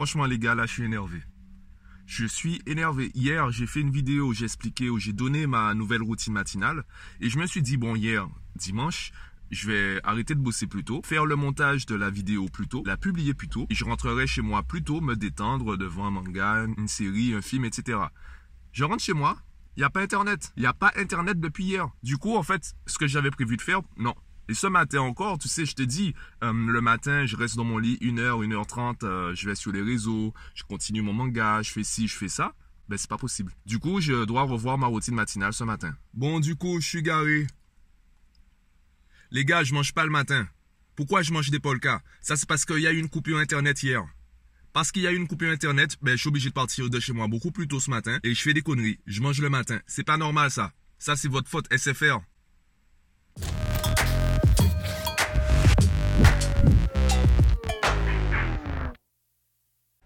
[0.00, 1.20] Franchement, les gars, là, je suis énervé.
[2.06, 3.10] Je suis énervé.
[3.14, 6.84] Hier, j'ai fait une vidéo où j'ai expliqué, où j'ai donné ma nouvelle routine matinale.
[7.20, 8.26] Et je me suis dit, bon, hier,
[8.56, 9.12] dimanche,
[9.50, 12.82] je vais arrêter de bosser plus tôt, faire le montage de la vidéo plus tôt,
[12.86, 16.10] la publier plus tôt, et je rentrerai chez moi plus tôt, me détendre devant un
[16.10, 17.98] manga, une série, un film, etc.
[18.72, 19.36] Je rentre chez moi,
[19.76, 20.54] il n'y a pas Internet.
[20.56, 21.90] Il n'y a pas Internet depuis hier.
[22.02, 24.14] Du coup, en fait, ce que j'avais prévu de faire, non.
[24.50, 26.12] Et ce matin encore, tu sais, je te dis,
[26.42, 29.80] euh, le matin, je reste dans mon lit 1h, 1h30, euh, je vais sur les
[29.80, 32.52] réseaux, je continue mon manga, je fais ci, je fais ça.
[32.88, 33.52] Ben, c'est pas possible.
[33.64, 35.94] Du coup, je dois revoir ma routine matinale ce matin.
[36.14, 37.46] Bon, du coup, je suis garé.
[39.30, 40.48] Les gars, je mange pas le matin.
[40.96, 42.00] Pourquoi je mange des polkas?
[42.20, 44.02] Ça, c'est parce qu'il y a eu une coupure Internet hier.
[44.72, 46.98] Parce qu'il y a eu une coupure Internet, ben, je suis obligé de partir de
[46.98, 48.98] chez moi beaucoup plus tôt ce matin et je fais des conneries.
[49.06, 49.78] Je mange le matin.
[49.86, 50.72] C'est pas normal, ça.
[50.98, 52.18] Ça, c'est votre faute, SFR.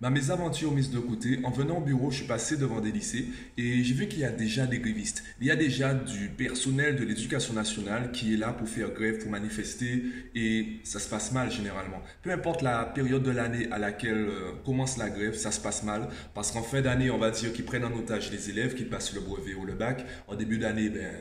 [0.04, 3.24] Ma mésaventure mise de côté, en venant au bureau, je suis passé devant des lycées
[3.56, 5.24] et j'ai vu qu'il y a déjà des grévistes.
[5.40, 9.16] Il y a déjà du personnel de l'éducation nationale qui est là pour faire grève,
[9.22, 12.02] pour manifester et ça se passe mal généralement.
[12.20, 15.82] Peu importe la période de l'année à laquelle euh, commence la grève, ça se passe
[15.82, 18.84] mal parce qu'en fin d'année, on va dire qu'ils prennent en otage les élèves qui
[18.84, 20.04] passent le brevet ou le bac.
[20.28, 21.14] En début d'année, ben,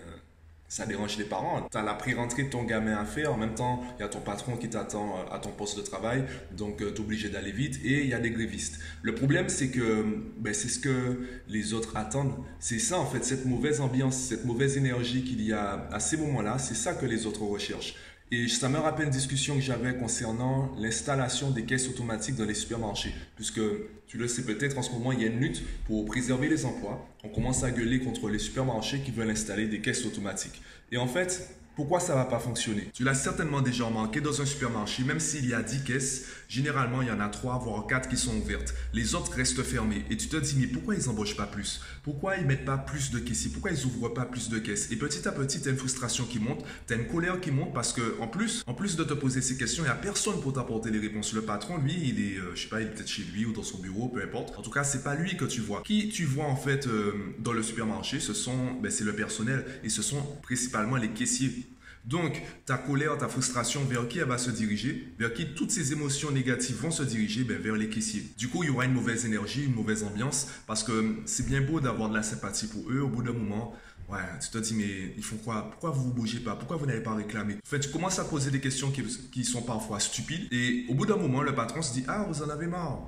[0.73, 1.67] ça dérange les parents.
[1.71, 3.31] Tu as la pré-rentrée de ton gamin à faire.
[3.31, 5.83] En même temps, il y a ton patron qui t'attend euh, à ton poste de
[5.83, 6.23] travail.
[6.57, 7.79] Donc, euh, tu es obligé d'aller vite.
[7.83, 8.79] Et il y a des grévistes.
[9.03, 10.03] Le problème, c'est que
[10.39, 12.33] ben, c'est ce que les autres attendent.
[12.59, 16.17] C'est ça, en fait, cette mauvaise ambiance, cette mauvaise énergie qu'il y a à ces
[16.17, 16.57] moments-là.
[16.57, 17.93] C'est ça que les autres recherchent.
[18.35, 22.55] Et ça me rappelle une discussion que j'avais concernant l'installation des caisses automatiques dans les
[22.55, 23.13] supermarchés.
[23.35, 23.61] Puisque,
[24.07, 26.65] tu le sais peut-être, en ce moment, il y a une lutte pour préserver les
[26.65, 27.07] emplois.
[27.23, 30.63] On commence à gueuler contre les supermarchés qui veulent installer des caisses automatiques.
[30.91, 32.89] Et en fait, pourquoi ça va pas fonctionner?
[32.93, 37.01] Tu l'as certainement déjà remarqué dans un supermarché, même s'il y a 10 caisses, généralement
[37.01, 38.73] il y en a 3 voire 4 qui sont ouvertes.
[38.93, 40.05] Les autres restent fermées.
[40.09, 41.81] Et tu te dis, mais pourquoi ils embauchent pas plus?
[42.03, 43.51] Pourquoi ils mettent pas plus de caissiers?
[43.51, 44.91] Pourquoi ils ouvrent pas plus de caisses?
[44.91, 47.49] Et petit à petit, tu as une frustration qui monte, tu as une colère qui
[47.51, 49.95] monte parce que en plus, en plus de te poser ces questions, il n'y a
[49.95, 51.33] personne pour t'apporter les réponses.
[51.33, 53.53] Le patron, lui, il est, euh, je sais pas, il est peut-être chez lui ou
[53.53, 54.57] dans son bureau, peu importe.
[54.57, 55.81] En tout cas, c'est pas lui que tu vois.
[55.83, 59.65] Qui tu vois en fait euh, dans le supermarché Ce sont, ben, c'est le personnel
[59.83, 61.62] et ce sont principalement les caissiers.
[62.05, 65.13] Donc, ta colère, ta frustration, vers qui elle va se diriger?
[65.17, 67.43] Vers qui toutes ces émotions négatives vont se diriger?
[67.43, 68.27] Ben, Vers les caissiers.
[68.37, 71.61] Du coup, il y aura une mauvaise énergie, une mauvaise ambiance, parce que c'est bien
[71.61, 72.99] beau d'avoir de la sympathie pour eux.
[72.99, 73.73] Au bout d'un moment,
[74.09, 75.69] ouais, tu te dis, mais ils font quoi?
[75.71, 76.55] Pourquoi vous ne bougez pas?
[76.55, 77.53] Pourquoi vous n'avez pas réclamé?
[77.55, 78.91] En fait, tu commences à poser des questions
[79.31, 82.43] qui, sont parfois stupides, et au bout d'un moment, le patron se dit, ah, vous
[82.43, 82.99] en avez marre.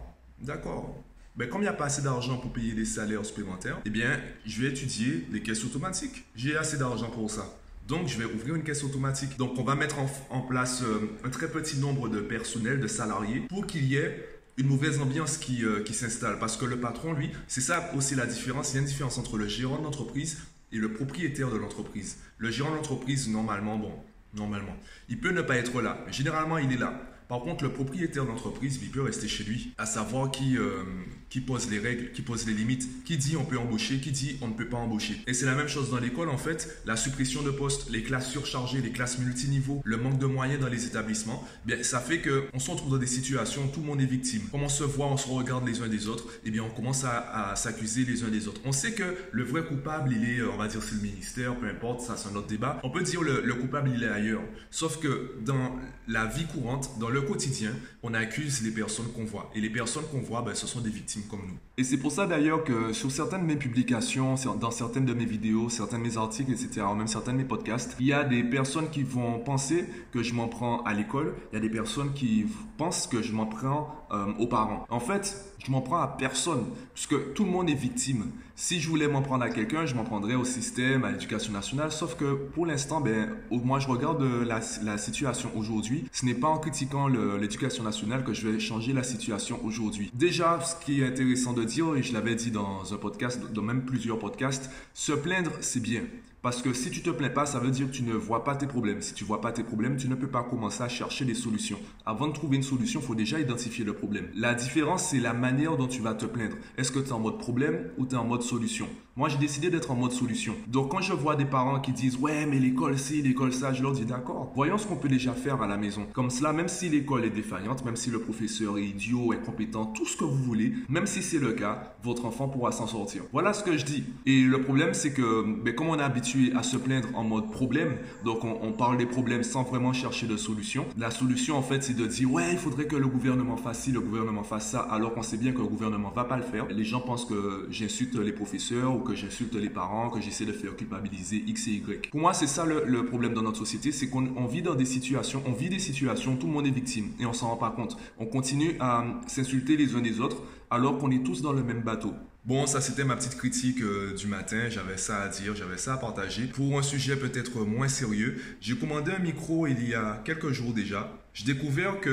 [0.42, 1.04] D'accord.
[1.36, 4.22] Ben, comme il n'y a pas assez d'argent pour payer des salaires supplémentaires, eh bien,
[4.46, 6.24] je vais étudier les caisses automatiques.
[6.34, 7.46] J'ai assez d'argent pour ça.
[7.88, 9.38] Donc, je vais ouvrir une caisse automatique.
[9.38, 9.98] Donc, on va mettre
[10.30, 14.28] en, place euh, un très petit nombre de personnels, de salariés, pour qu'il y ait
[14.58, 16.40] une mauvaise ambiance qui, euh, qui s'installe.
[16.40, 18.72] Parce que le patron, lui, c'est ça aussi la différence.
[18.72, 20.40] Il y a une différence entre le gérant de l'entreprise
[20.72, 22.18] et le propriétaire de l'entreprise.
[22.40, 23.92] Le gérant de l'entreprise, normalement, bon,
[24.34, 24.76] normalement,
[25.08, 26.04] il peut ne pas être là.
[26.10, 27.00] généralement, il est là.
[27.28, 30.84] Par contre, le propriétaire d'entreprise, il peut rester chez lui, à savoir qui, euh,
[31.30, 34.38] qui pose les règles, qui pose les limites, qui dit on peut embaucher, qui dit
[34.42, 35.22] on ne peut pas embaucher.
[35.28, 38.30] Et c'est la même chose dans l'école en fait, la suppression de postes, les classes
[38.30, 42.46] surchargées, les classes multiniveaux, le manque de moyens dans les établissements, bien ça fait que
[42.54, 44.44] on se retrouve dans des situations où tout le monde est victime.
[44.52, 46.70] Comme on se voit, on se regarde les uns des autres, et eh bien on
[46.70, 48.62] commence à, s'accuser les uns des autres.
[48.66, 51.68] On sait que le vrai coupable, il est, on va dire c'est le ministère, peu
[51.68, 52.80] importe, ça c'est un autre débat.
[52.84, 54.44] On peut dire le, le coupable, il est ailleurs.
[54.72, 55.76] Sauf que dans
[56.08, 57.72] la vie courante, dans le quotidien,
[58.04, 59.50] on accuse les personnes qu'on voit.
[59.56, 61.58] Et les personnes qu'on voit, ben, ce sont des victimes comme nous.
[61.78, 65.26] Et c'est pour ça d'ailleurs que sur certaines de mes publications, dans certaines de mes
[65.26, 68.24] vidéos, certains de mes articles, etc., ou même certains de mes podcasts, il y a
[68.24, 71.70] des personnes qui vont penser que je m'en prends à l'école, il y a des
[71.70, 72.46] personnes qui
[72.78, 74.86] pensent que je m'en prends euh, aux parents.
[74.90, 78.32] En fait, je m'en prends à personne, puisque tout le monde est victime.
[78.58, 81.92] Si je voulais m'en prendre à quelqu'un, je m'en prendrais au système, à l'éducation nationale,
[81.92, 86.06] sauf que pour l'instant, ben, moi je regarde la, la situation aujourd'hui.
[86.14, 90.10] Ce n'est pas en critiquant l'éducation nationale que je vais changer la situation aujourd'hui.
[90.14, 93.62] Déjà, ce qui est intéressant de dire, et je l'avais dit dans un podcast, dans
[93.62, 96.04] même plusieurs podcasts, se plaindre, c'est bien.
[96.46, 98.56] Parce que si tu te plains pas, ça veut dire que tu ne vois pas
[98.56, 99.02] tes problèmes.
[99.02, 101.80] Si tu vois pas tes problèmes, tu ne peux pas commencer à chercher des solutions.
[102.06, 104.28] Avant de trouver une solution, il faut déjà identifier le problème.
[104.36, 106.58] La différence, c'est la manière dont tu vas te plaindre.
[106.78, 108.88] Est-ce que tu es en mode problème ou tu es en mode solution?
[109.18, 110.56] Moi, j'ai décidé d'être en mode solution.
[110.68, 113.82] Donc, quand je vois des parents qui disent ouais, mais l'école ci, l'école ça, je
[113.82, 114.52] leur dis d'accord.
[114.56, 116.06] Voyons ce qu'on peut déjà faire à la maison.
[116.12, 119.86] Comme cela, même si l'école est défaillante, même si le professeur est idiot, est compétent,
[119.86, 123.24] tout ce que vous voulez, même si c'est le cas, votre enfant pourra s'en sortir.
[123.32, 124.04] Voilà ce que je dis.
[124.26, 127.50] Et le problème, c'est que, ben, comme on est habitué à se plaindre en mode
[127.52, 127.96] problème,
[128.26, 130.86] donc on, parle des problèmes sans vraiment chercher de solution.
[130.98, 133.94] La solution, en fait, c'est de dire ouais, il faudrait que le gouvernement fasse ci,
[133.94, 136.68] le gouvernement fasse ça, alors qu'on sait bien que le gouvernement va pas le faire.
[136.68, 140.76] Les gens pensent que j'insulte les professeurs que j'insulte les parents, que j'essaie de faire
[140.76, 142.10] culpabiliser X et Y.
[142.10, 145.42] Pour moi, c'est ça le, problème dans notre société, c'est qu'on vit dans des situations,
[145.46, 147.96] on vit des situations, tout le monde est victime et on s'en rend pas compte.
[148.20, 151.82] On continue à s'insulter les uns des autres alors qu'on est tous dans le même
[151.82, 152.14] bateau.
[152.46, 155.96] Bon, ça c'était ma petite critique euh, du matin, j'avais ça à dire, j'avais ça
[155.96, 156.46] à partager.
[156.46, 160.72] Pour un sujet peut-être moins sérieux, j'ai commandé un micro il y a quelques jours
[160.72, 161.12] déjà.
[161.34, 162.10] J'ai découvert que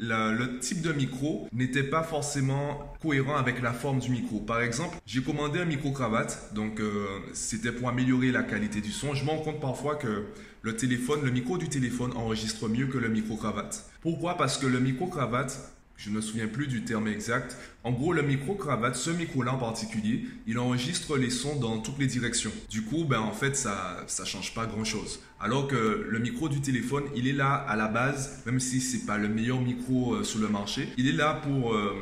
[0.00, 4.38] euh, le type de micro n'était pas forcément cohérent avec la forme du micro.
[4.38, 9.12] Par exemple, j'ai commandé un micro-cravate, donc euh, c'était pour améliorer la qualité du son.
[9.14, 10.24] Je me rends compte parfois que
[10.62, 13.90] le téléphone, le micro du téléphone enregistre mieux que le micro-cravate.
[14.00, 14.36] Pourquoi?
[14.36, 17.56] Parce que le micro-cravate je ne me souviens plus du terme exact.
[17.82, 22.06] En gros, le micro-cravate, ce micro-là en particulier, il enregistre les sons dans toutes les
[22.06, 22.52] directions.
[22.70, 25.18] Du coup, ben, en fait, ça ne change pas grand-chose.
[25.40, 28.96] Alors que le micro du téléphone, il est là à la base, même si ce
[28.96, 31.96] n'est pas le meilleur micro euh, sur le marché, il est là pour euh,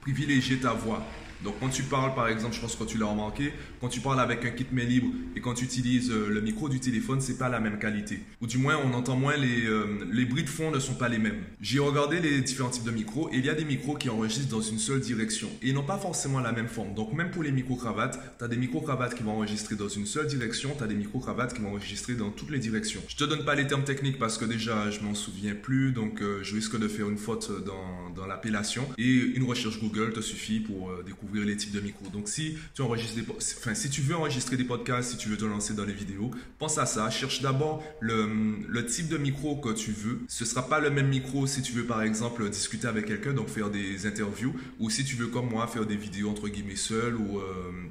[0.00, 1.06] privilégier ta voix.
[1.44, 4.20] Donc quand tu parles, par exemple, je pense que tu l'as remarqué, quand tu parles
[4.20, 7.38] avec un kit main libre et quand tu utilises euh, le micro du téléphone, c'est
[7.38, 8.20] pas la même qualité.
[8.40, 11.08] Ou du moins, on entend moins les, euh, les bruits de fond ne sont pas
[11.08, 11.42] les mêmes.
[11.60, 14.50] J'ai regardé les différents types de micros et il y a des micros qui enregistrent
[14.50, 16.94] dans une seule direction et ils n'ont pas forcément la même forme.
[16.94, 20.26] Donc même pour les micro-cravates, tu as des micro-cravates qui vont enregistrer dans une seule
[20.26, 23.00] direction, tu as des micro-cravates qui vont enregistrer dans toutes les directions.
[23.08, 26.22] Je te donne pas les termes techniques parce que déjà, je m'en souviens plus, donc
[26.22, 28.86] euh, je risque de faire une faute dans, dans l'appellation.
[28.98, 32.08] Et une recherche Google te suffit pour découvrir les types de micros.
[32.12, 35.36] Donc si tu enregistres des, enfin, si tu veux enregistrer des podcasts, si tu veux
[35.36, 37.08] te lancer dans les vidéos, pense à ça.
[37.10, 40.20] Cherche d'abord le, type de micro que tu veux.
[40.28, 43.48] Ce sera pas le même micro si tu veux par exemple discuter avec quelqu'un, donc
[43.48, 47.16] faire des interviews, ou si tu veux comme moi faire des vidéos entre guillemets seul
[47.16, 47.42] ou euh,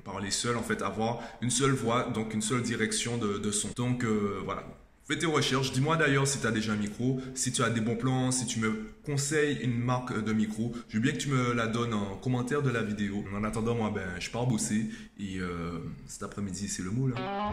[0.03, 3.69] parler seul, en fait avoir une seule voix, donc une seule direction de, de son.
[3.75, 4.65] Donc euh, voilà.
[5.07, 5.71] Fais tes recherches.
[5.71, 8.45] Dis-moi d'ailleurs si tu as déjà un micro, si tu as des bons plans, si
[8.45, 10.73] tu me conseilles une marque de micro.
[10.89, 13.23] Je veux bien que tu me la donnes en commentaire de la vidéo.
[13.35, 14.89] En attendant, moi, ben, je pars bosser.
[15.19, 17.51] Et euh, cet après-midi, c'est le mot là.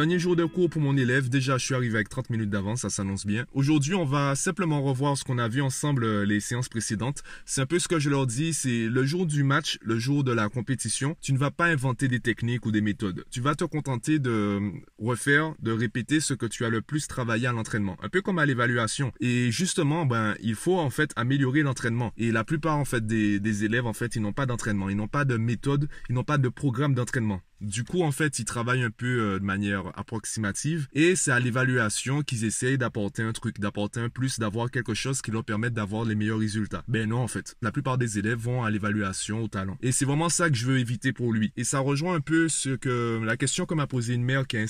[0.00, 1.28] Dernier jour de cours pour mon élève.
[1.28, 3.44] Déjà, je suis arrivé avec 30 minutes d'avance, ça s'annonce bien.
[3.52, 7.22] Aujourd'hui, on va simplement revoir ce qu'on a vu ensemble euh, les séances précédentes.
[7.44, 10.24] C'est un peu ce que je leur dis, c'est le jour du match, le jour
[10.24, 11.18] de la compétition.
[11.20, 13.26] Tu ne vas pas inventer des techniques ou des méthodes.
[13.30, 17.06] Tu vas te contenter de euh, refaire, de répéter ce que tu as le plus
[17.06, 17.98] travaillé à l'entraînement.
[18.02, 19.12] Un peu comme à l'évaluation.
[19.20, 22.14] Et justement, ben, il faut en fait améliorer l'entraînement.
[22.16, 24.88] Et la plupart en fait des, des élèves, en fait, ils n'ont pas d'entraînement.
[24.88, 27.42] Ils n'ont pas de méthode, ils n'ont pas de programme d'entraînement.
[27.60, 31.40] Du coup, en fait, ils travaillent un peu euh, de manière approximative et c'est à
[31.40, 35.74] l'évaluation qu'ils essayent d'apporter un truc, d'apporter un plus, d'avoir quelque chose qui leur permette
[35.74, 36.82] d'avoir les meilleurs résultats.
[36.88, 37.56] Ben non, en fait.
[37.60, 39.76] La plupart des élèves vont à l'évaluation, au talent.
[39.82, 41.52] Et c'est vraiment ça que je veux éviter pour lui.
[41.56, 44.56] Et ça rejoint un peu ce que la question que m'a posée une mère qui
[44.56, 44.64] a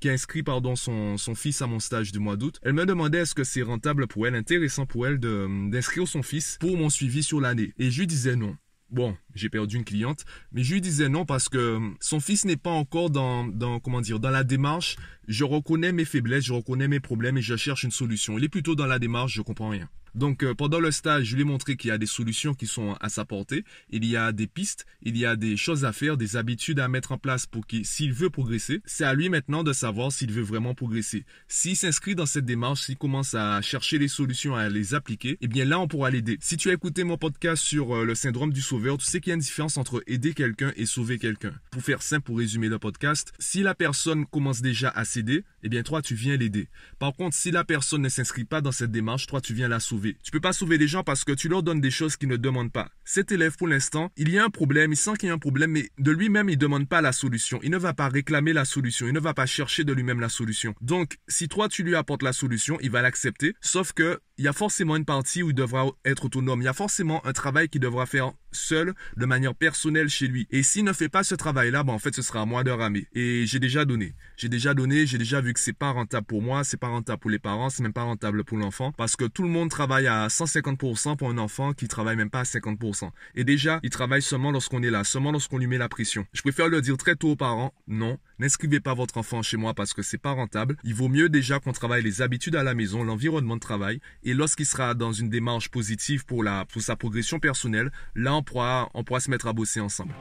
[0.00, 2.58] qui a inscrit pardon son, son fils à mon stage du mois d'août.
[2.62, 6.56] Elle me demandait est-ce que c'est rentable pour elle, intéressant pour elle d'inscrire son fils
[6.60, 7.72] pour mon suivi sur l'année.
[7.78, 8.56] Et je lui disais non.
[8.90, 12.44] Bon, j'ai perdu une cliente, mais je lui disais non parce que hum, son fils
[12.44, 14.96] n'est pas encore dans, dans, comment dire, dans la démarche.
[15.28, 18.38] Je reconnais mes faiblesses, je reconnais mes problèmes et je cherche une solution.
[18.38, 19.88] Il est plutôt dans la démarche, je comprends rien.
[20.14, 22.66] Donc euh, pendant le stage, je lui ai montré qu'il y a des solutions qui
[22.66, 25.92] sont à sa portée, il y a des pistes, il y a des choses à
[25.92, 29.28] faire, des habitudes à mettre en place pour qu'il s'il veut progresser, c'est à lui
[29.28, 31.24] maintenant de savoir s'il veut vraiment progresser.
[31.48, 35.48] S'il s'inscrit dans cette démarche, s'il commence à chercher les solutions à les appliquer, eh
[35.48, 36.38] bien là on pourra l'aider.
[36.40, 39.30] Si tu as écouté mon podcast sur euh, le syndrome du sauveur, tu sais qu'il
[39.30, 41.54] y a une différence entre aider quelqu'un et sauver quelqu'un.
[41.70, 45.68] Pour faire simple pour résumer le podcast, si la personne commence déjà à céder, eh
[45.68, 46.68] bien toi tu viens l'aider.
[46.98, 49.80] Par contre, si la personne ne s'inscrit pas dans cette démarche, toi tu viens la
[49.80, 52.28] sauver tu peux pas sauver les gens parce que tu leur donnes des choses qu'ils
[52.28, 52.90] ne demandent pas.
[53.04, 55.38] Cet élève, pour l'instant, il y a un problème, il sent qu'il y a un
[55.38, 57.60] problème, mais de lui-même, il ne demande pas la solution.
[57.62, 59.06] Il ne va pas réclamer la solution.
[59.06, 60.74] Il ne va pas chercher de lui-même la solution.
[60.80, 63.54] Donc, si toi, tu lui apportes la solution, il va l'accepter.
[63.60, 66.62] Sauf que, il y a forcément une partie où il devra être autonome.
[66.62, 70.46] Il y a forcément un travail qu'il devra faire seul, de manière personnelle chez lui.
[70.50, 72.70] Et s'il ne fait pas ce travail-là, ben, en fait, ce sera à moi de
[72.70, 73.06] ramer.
[73.14, 74.14] Et j'ai déjà donné.
[74.38, 77.20] J'ai déjà donné, j'ai déjà vu que c'est pas rentable pour moi, c'est pas rentable
[77.20, 78.92] pour les parents, c'est même pas rentable pour l'enfant.
[78.92, 82.40] Parce que tout le monde travaille à 150% pour un enfant qui travaille même pas
[82.40, 83.10] à 50%.
[83.34, 86.26] Et déjà, il travaille seulement lorsqu'on est là, seulement lorsqu'on lui met la pression.
[86.32, 89.74] Je préfère le dire très tôt aux parents, non, n'inscrivez pas votre enfant chez moi
[89.74, 90.76] parce que c'est pas rentable.
[90.82, 94.34] Il vaut mieux déjà qu'on travaille les habitudes à la maison, l'environnement de travail, Et
[94.34, 96.44] lorsqu'il sera dans une démarche positive pour,
[96.78, 100.14] sa progression personnelle, là, on pourra, on pourra se mettre à bosser ensemble.